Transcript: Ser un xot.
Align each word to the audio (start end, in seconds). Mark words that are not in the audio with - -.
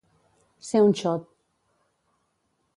Ser 0.69 0.81
un 0.85 0.97
xot. 1.03 1.29